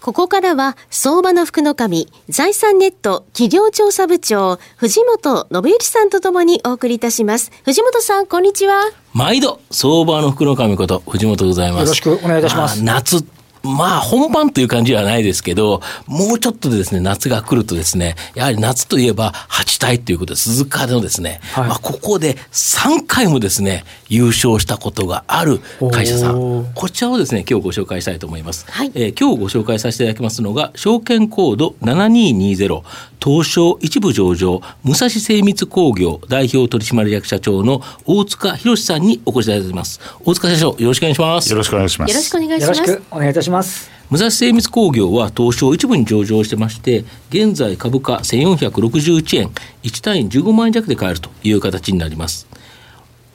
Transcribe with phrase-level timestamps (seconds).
[0.00, 7.52] ここからは、相場の福の神、財産ネット企業調査部長、藤本信之さんとともにお送りいたします。
[7.66, 8.90] 藤本さん、こんにちは。
[9.12, 11.80] 毎度、相場の福の神こと、藤本でございます。
[11.80, 12.82] よろしくお願いいたします。
[12.82, 13.22] 夏
[13.62, 25.60] まあ本番という感じはないですけど、もうちょっとでですね、夏が来るとですね、やはり夏といえば8体ということで、鈴鹿のですね、はい、まあここで3回もですね、優勝したことがある
[25.92, 28.66] 会社さん、こちらをですね、今日ご紹介したいと思います。
[28.70, 32.82] はい、えー、今日ご紹介させていただきますのが、証券コード7220、
[33.22, 40.00] 東証一部上場、武蔵精密工業代表取締役社長の大塚博さんにお越しいただいています。
[40.24, 41.50] 大塚社長、よろしくお願いします。
[41.50, 42.10] よろしくお願いします。
[42.10, 42.80] よろしくお願いします。
[42.80, 43.49] よろしくお願いいたします。
[43.50, 43.90] します。
[44.10, 49.50] 武蔵精密工業は東証一部に上場してまして現在株価1461円
[49.84, 52.48] 1単位15万円弱で買えるという形になります。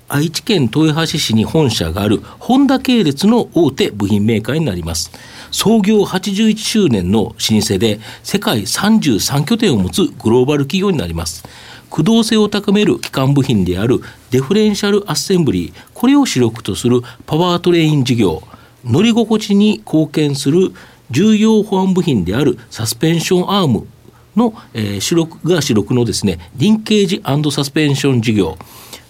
[0.08, 5.12] 愛知県豊橋市に本社があるホンダ系列の大手部品メーカーになります。
[5.52, 11.44] 創業81周年の老舗で世界33拠点を持つグローバル企業になります。
[11.90, 18.44] 駆動性を高める基幹部品であるデフレンシャルアッセンブリーこれを主力とするパワートレイン事業。
[18.86, 20.72] 乗り心地に貢献する
[21.12, 23.88] 重要保安部品であるサスペンションアーム
[24.36, 28.58] の、えー、主力が主力のですね、リンケージサスペンション事業、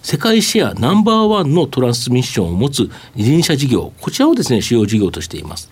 [0.01, 5.69] 世界シェアナンバーワンのトランスミッションを持つ自転車事業、こちらをですね、主要事業としています。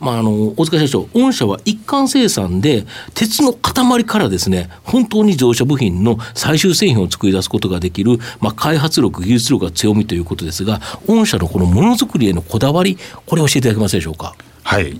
[0.00, 14.34] まあ、あの大塚社長、御社は一貫生産で、鉄の塊からですね、本当に自動車部品の最終製品を作り出すことができる、まあ、開発力、技術力が強みということですが、御社のこのものづくりへのこだわり、これ教えていただけますでしょうか？
[14.62, 14.98] はい。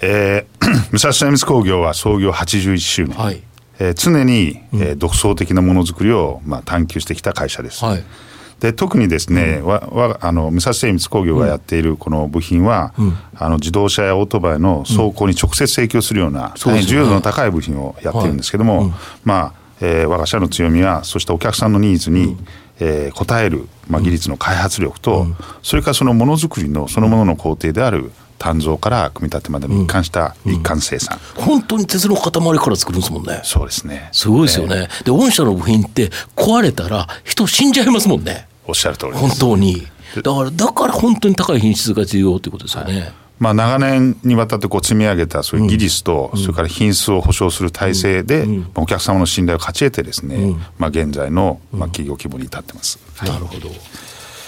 [0.00, 3.16] えー、 武蔵精密工業は創業81周年。
[3.16, 3.40] はい
[3.78, 7.84] えー、常に、えー、独創的なものづくりを、まあ、探求してきた会社です。
[7.84, 8.04] はい
[8.60, 18.92] で特にですね、うん、わわあの武蔵精密工業がやっているこの部品は、うん、あの自動車やオートバイの走行に直接影響するような、大変重要度の高い部品をやっているんですけども、はい、
[19.24, 22.46] まあ、えー、我が社の強みはそうしたお客さんのニーズに、うん、
[22.80, 25.26] えー、応える、まあ、技術の開発力と、
[25.62, 31.42] それからそのものづくりのそのものの工程である鍛造から組み立てまでの一貫した一貫生産、うん。
[31.42, 33.40] うん、本当に鉄の塊から作るんですもんね。
[33.44, 34.08] そうですね。
[34.12, 38.48] すごいですよね、えー、で御社の部品って壊れたら人死んじゃいますもんね。
[38.66, 39.86] おっしゃる通り本当に。
[40.16, 43.12] だからだから本当に高い品質が重要ということですよね、はい。
[43.38, 52.98] まあ、長年にわたってこう積み上げたそういう技術と、それから品質を保証する体制で、お客様の信頼を勝ち得てですね、まあ、現在のまあ企業規模に至ってます。
[53.22, 53.68] なるほど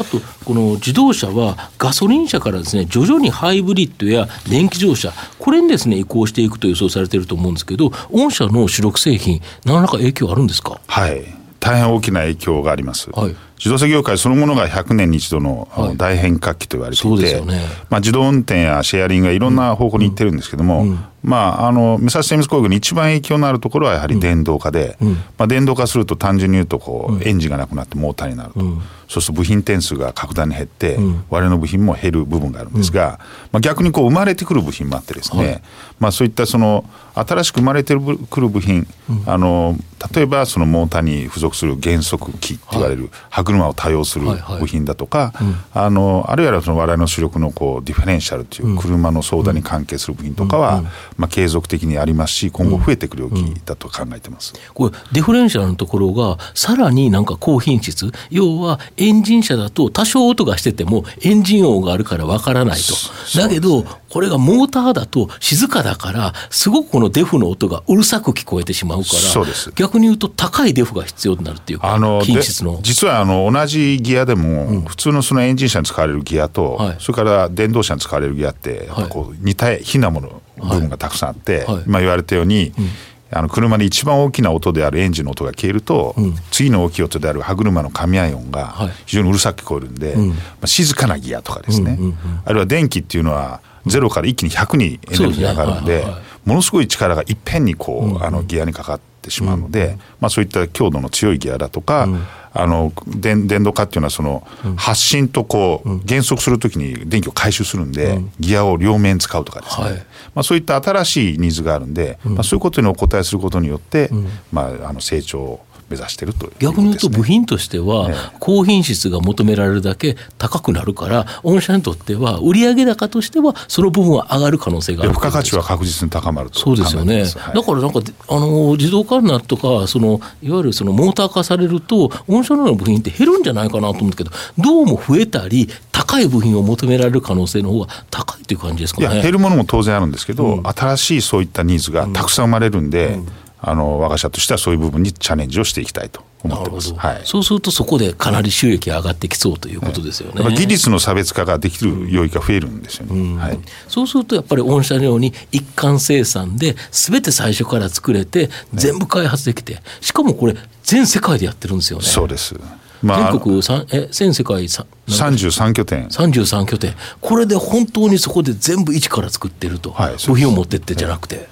[0.01, 10.81] あとこの自動車はガソリン車からですね徐々にハイブリッドや電気自動車これにですね移行していくと予想されていると思うんですけど御社の主力製品何らか影響あるんですか？
[10.87, 11.23] はい。
[11.61, 13.11] 大変大きな影響があります。
[13.11, 17.61] はい自動車業界そのものが100年に一度の大変革期と言われていて、ね、
[17.91, 28.61] まあ、自動運転やシェアリングがいろんな方向に行ってるんですけども、うん、まあ、あの武蔵精密工業に一番影響のあるところはやはり電動化で、うん、まあ、電動化すると単純に言うとこう、エンジンがなくなってモーターになると。
[29.09, 33.19] そうすると部品点数が格段に減って、うん、我々の部品も減る部分があるんですが、うん、ま
[33.55, 35.63] あ、逆にこう生まれてくる部品もあってですね、はい、
[35.99, 39.77] まあ、そういったその新しく生まれてくる部品、うん、あの
[40.15, 44.27] 例えばそのモーターに付属する減速機って言われる歯車を多用する
[44.61, 45.33] 部品だとか、
[45.73, 50.83] あのあるいはその我々の主力のこうディフェレンシャルという車の操舵に関係する部品とかは、
[51.17, 62.95] まあ、継続的にありますし今後増えてくる領域だと考えてます、これディフェレンシャルのところがさらになんか高品質要はエンジン車だと多少音がしててもエンジン音があるからわからないと。
[63.39, 72.79] だけど、これがモーターだと静かだから、すごくこのデフの音がうるさく聞こえてしまうから、逆に言うと高いデフが必要になるっていうか、あの品質の。
[72.83, 82.89] 実はあの同じギアでも、普通のそのエンジン車に使われるギアと、はい、それから電動車に使われるギアって、こう似た非なもの、部分がたくさんあって、はい、今言われたように、うん。
[83.31, 96.07] あの車で一番大きな音であるエンジンの音が消えると、うん、次の大きい音である歯車の噛み合い音が非常にうるさく聞こえるんで、はい、まあ、静かなギアとかですね、うんうんうん、あるいは電気っていうのはゼロから一気に100にエネルギーが上がるんで、
[96.45, 102.23] ものすごい力がいっぺんにこう、あのギアにかかってしまうので、まあ、そういった強度の強いギアだとか、うん。
[102.53, 104.47] あの電電動化っていうのはその
[104.77, 114.11] 発進とこう減速するときに電気を回収するんで、ギアを両面使うとかですね、まあ、そういった新しいニーズがあるんで、まあ、そういうことにお答えすることによって、
[114.51, 125.13] まあ、あの成長目指していると、ね、逆に言うと部品としては、高品質が求められるだけ高くなるから御社にとっては売上高としてはその部分は上がる可能性がある。
[125.13, 126.59] 付加価値は確実に高まると。
[126.59, 139.23] そうですよね、はい、だからなんかあの自動化になるとかそのいわゆるそのモーター化されると御社の部品って減るんじゃないかなと思うんですけどどうも増えたり高い部品を求められる可能性の方が高いという感じですかね。
[139.23, 143.29] 減るものも当然あるんですけど、うん、新しいそういったニーズがたくさん生まれるんで、うん
[143.61, 153.59] あの我が社としてはそういう部分にチャレンジをしていきたいと思ってます、はい、そうするとそこでかなり収益が上がってきそうということですよね、技術の差別化ができる領域が増えるんですよね、はい、
[153.89, 162.05] そうするとやっぱり御社のように一貫生産で全て最初から作れて全部開発できてしかもこれ全世界でやってるんですよね。
[162.07, 162.55] そうです。
[163.03, 163.61] まあ、全国
[163.93, 166.09] え全世界33拠点。
[166.09, 166.95] 33拠点。
[167.21, 171.49] これで本当にそこで全部一から作ってると、はい、部品を持ってってじゃなくて、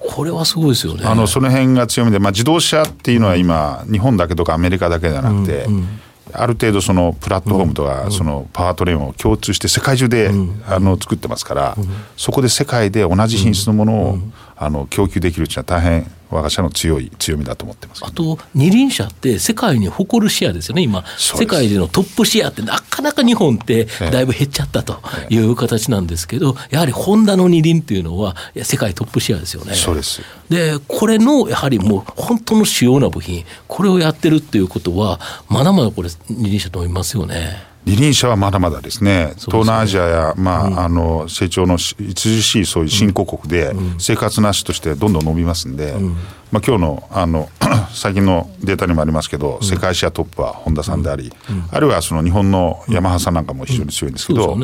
[0.00, 1.04] これはすごいですよね。
[1.04, 5.88] あのその辺が強みで、まあ、自動車っていうのは今、日本だけとかアメリカだけじゃなくて、うんうん、
[6.32, 10.30] ある程度そのプラットフォームとかそのパワートレーンを共通して世界中で
[10.66, 11.76] あの作ってますから、
[12.16, 14.18] そこで世界で同じ品質のものを
[14.58, 20.82] あの供給できるっていうのは大変我が社の強い強みだと思ってます、あと二輪車って世界に誇るシェアですよね。
[20.82, 25.00] 今世界でのトップシェアってなかなか日本ってだいぶ減っちゃったと
[25.30, 29.74] いう形なんですけど、やはりホンダの二輪っていうのは世界トップシェアですよね。
[29.74, 30.20] そうです。
[30.50, 46.08] でこれのやはりもう本当の主要な部品これをやってるっていうことはまだまだこれ二輪車と思いますよね二輪車はまだまだですね、東南アジアや、まあ、うん、あの成長の著しいそういう新興国で、生活なしとしてどんどん伸びますんで、うん、
[46.52, 47.48] まあ今日のあの
[47.92, 51.32] 最近のデータにもありますけど、世界シェアトップは本田さんであり、
[51.70, 53.34] あるいはその日本のヤマハさん。
[53.34, 53.48] なん。
[53.48, 54.56] かも非常に強いんですけど、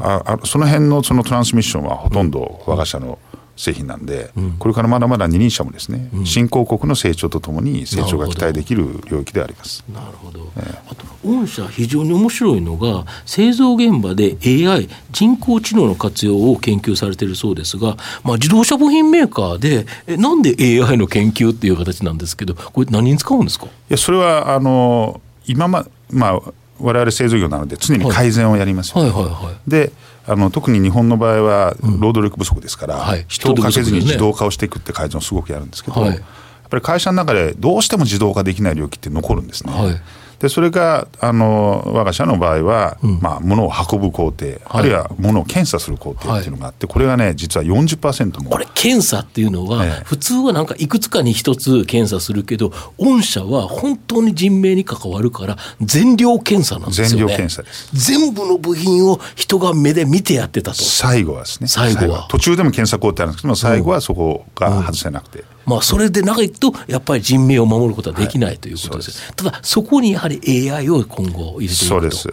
[0.00, 3.18] ああその辺のそのトランスミッションはほとんど我が社の、
[3.56, 9.82] 製品なんで、うん、これからまだまだ二輪車もですね、うん、新興国の成長とともに成長が期待できる領域であります。
[9.92, 20.54] なるほど、えー、あと御社非常に面白いのが製造現場で AI 人工知能の活用を研究されているそうですが、まあ、自動車部品メーカーでえなんで
[20.84, 23.66] AI の研究っていう形なんですけどこれ何に使うんですか？
[23.66, 26.40] いやそれはあの今ままあ
[26.80, 29.44] 我々製造業なので常に改善をやりますよ、ね、はいはいはい。
[29.46, 29.92] はい、で
[30.26, 36.20] あの特に日本の場合は労働力不足ですから、うんはい、人をかけずに自動化をしていくって改善をすごくやるんですけど、はい、やっ
[36.68, 39.72] ぱり会社の中でどうしても自動化できない領域って残るんですね。
[39.72, 40.00] はい
[40.38, 48.50] でそれがあの我が社の場合は、うん、まあ、物を運ぶ工程、はい、あるいは物を検査する工程っていうのがあって、これがね実は40%も。
[48.50, 57.10] これ検査っていうのは、ええ、普通はなんかいくつかに一つ検査するけど御社は本当に人命に関わるから全量検査なんですよね。
[57.10, 57.90] 全量検査です。
[57.94, 60.76] 全部の部品を人が目で見てやってたと。
[60.82, 61.68] 最後はですね。
[61.68, 62.26] 最後は。
[62.28, 69.20] 途中でも検査工程あるんですけど最後はそこが外せなくて、うんうんまあ、それでないと、やっぱり人命を守ることはできないということです。
[69.22, 71.84] はい、ただ、そこにやはり AI を今後入れていくと。
[71.84, 72.28] そうです。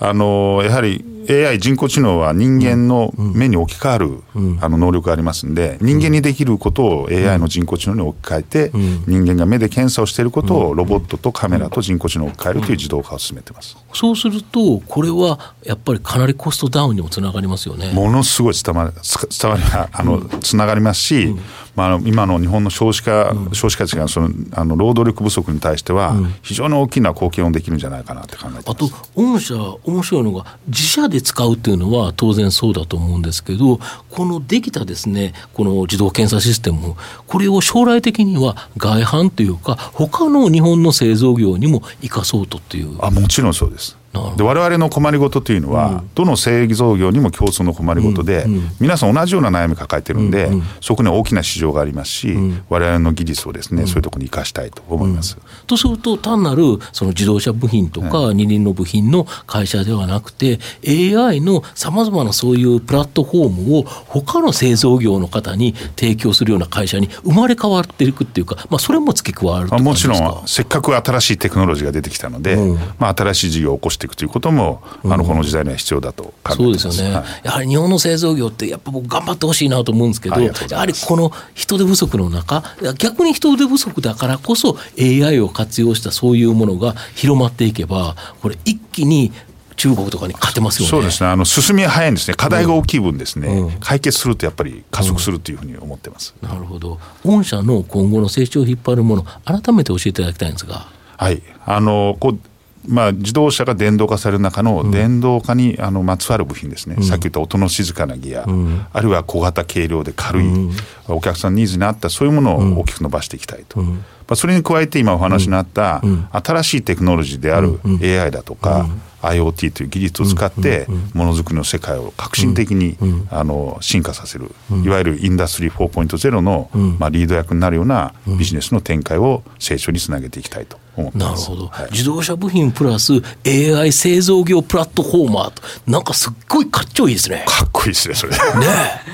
[0.00, 4.22] あのやはり AI 人工知能は人間の目に置き換わる、
[4.60, 8.70] あの能力がありますんで人間にできることを AI の人工知能に置き換えて、
[9.06, 17.92] 人間が目で検査をしていることをロボットとカメラと人工知能を置き換えるという自動化を進めてます、そうするとこれはやっぱりかなりコストダウンにもつながりますよね。
[17.92, 21.36] ものすごい伝わ伝わりあのつながりますし、
[21.76, 28.70] まあ、今の日本の少子化、少子化がそのあの労働力不足に対しては非常に大きな貢献をできるんじゃないかなって考えてます。
[28.70, 29.54] あと御社
[29.84, 33.78] 面白いのが自社で使うというのは当然そうだと思うんですけど、
[34.10, 36.94] このできたですね、この自動検査システム、
[37.26, 42.96] これを将来的には外販というか、他の日本の製造業にも生かそうとっていう。
[43.00, 43.96] あもちろんそうです。
[44.36, 48.46] で我々の困りごとというのは、うん、どの製造業にも共通の困りごとで、
[48.80, 50.50] 皆さん同じような悩み抱えてるんで、
[50.80, 55.36] そこに大きな市場がありますし、うん、我々の技術をですね、そういうところに生かしたいと思います。
[55.66, 72.56] とすると単なるその自動車部品とか二輪の部品の会社ではなくて、AI のさまざまなそういうプラットフォームを他の製造業の方に提供するような会社に生まれ変わっていくっていうか、まあ、それも付け加わるもちろんせっかく新しいテクノロジーが出てきたので、
[72.98, 82.62] まあ、新しい事業を起こしていくということもあのこの時代には必要だと考えてます、そうですよね、はい、やはり日本の製造業ってやっぱ僕頑張ってほしいなと思うんですけどやはりこの人手不足の中
[82.98, 89.32] 逆に人手不足だからこそ AI を活用したそういうものが広まっていけばこれ一気に
[89.78, 90.90] 中国とかに勝てますよね。
[90.90, 91.30] そうですね。
[91.30, 92.34] あの進みは早いんですね。
[92.34, 96.34] 課題が大きい分ですね、うん、解決するとやっぱり加速するというふうに思ってます。
[96.42, 96.98] うん、なるほど。
[97.24, 100.88] 御社の今後の成長を引っ張るもの、改めて教えていただきたいんですが。
[101.16, 101.42] はい。
[101.64, 102.38] あのこう
[102.86, 110.72] まあ、自動車が電動化される中の電動化にあのまつわる部品ですね、うん、さっき言った音の静かなギア、うん、あるいは小型軽量で軽い、うん、
[111.08, 113.82] お客さんニーズに合ったそういうものを大きく伸ばしていきたいと。
[114.28, 118.86] まあ、それに加えて今お話にあった新しいテクノロジーである AI だとか、
[119.22, 122.98] IoT という技術を使ってものづくりの世界を革新的に
[123.30, 124.50] あの進化させる。
[124.84, 126.68] いわゆるインダストリー4.0の
[126.98, 130.78] まあリード役になるようなビジネスの展開を成長につなげていきたいと。
[131.14, 133.14] なるほど、はい、自動車部品プラス
[133.46, 135.62] AI 製造業プラットフォーマーと。
[135.86, 137.44] なんかすっごいかっちょいいですね。
[137.46, 138.32] かっこいいですねそれ。
[138.32, 138.38] ね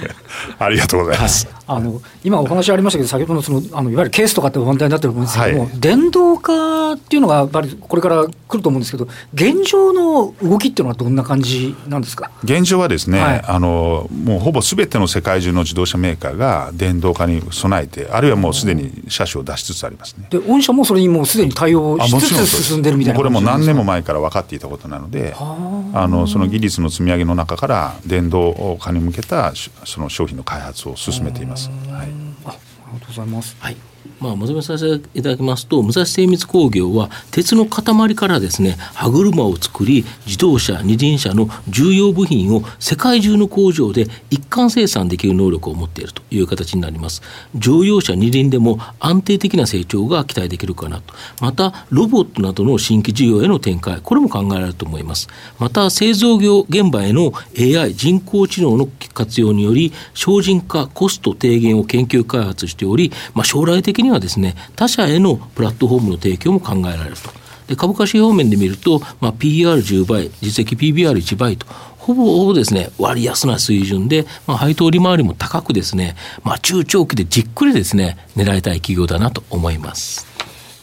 [0.59, 1.47] ありがとうございます。
[1.47, 1.55] はい。
[1.67, 12.31] あの今お話ありましたけど、先ほどのそのあのいわゆるケースとかって問題になってると思うんですけども、はい、電動化っていうのがやっぱりこれから来ると思うんですけど、現状の動きっていうのはどんな感じなんですか？
[12.43, 20.26] 現状はですね、はい、あのもうほぼすべての世界中の自動車メーカーが電動化に備えて、あるいはもうすでに車種を出しつつありますね。
[20.31, 26.09] で、御社もそれにもうすでに対応しつつ進んでるみたいなこれも何年も前から分かっていたことなので、あ。
[26.09, 29.53] のその技術の積み上げの中から電動化に向けた
[29.85, 31.71] その商品の開発を進めています。
[31.88, 32.35] はい
[32.95, 33.57] りがとうございます。
[33.61, 33.76] はい
[34.21, 47.23] まあ、まとめさせていただきますと武蔵精密工業は鉄の塊からですね歯車を作り自動車二輪車の重要部品を世界中の工場で一貫生産できる能力を持っているという形になります。
[47.54, 51.14] 乗用車二輪でも安定的な成長が期待できるかなと。
[51.40, 55.28] またロボットなどの新規事業への展開これも考えられると思います。
[55.59, 67.30] また製造業現場への AI 人工知能の活用により精進化コスト低減を研究開発しており、まあ、将来的ににはですね他社へのプラットフォームの提供も考えられると。
[67.66, 80.26] で株価指標面で見ると、まあ、PR10 倍、実績 PBR1 倍と、ほぼですね、割安な水準で、まあ、配当利回りも高くですね、まあ、中長期でじっくりですね、狙いたい企業だなと思います。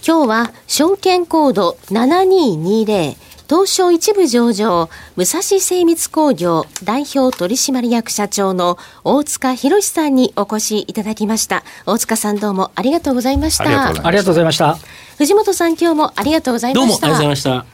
[0.04, 3.16] 今日は、証券コード7220、
[3.52, 11.66] 東証一部上場、武蔵精密工業代表取締役社長の大塚博さんにお越しいただきました。
[11.86, 13.90] 大塚さんどうもありがとうございました。
[13.90, 14.78] ありがとうございました。
[15.18, 16.80] 藤本さん今日もありがとうございました。
[16.80, 17.66] どうもありがとうございました。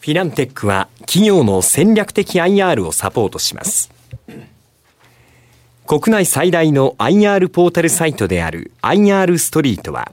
[0.00, 3.90] フィナンテックは企業の戦略的 IR をサポートします。
[5.86, 10.12] 国内最大の IR ポータルサイトである IR ストリートは